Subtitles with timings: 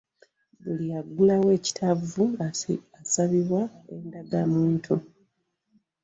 [0.65, 2.23] Buli aggulawo ekittavvu
[3.01, 3.61] asabibwa
[3.95, 4.93] endagamuntu.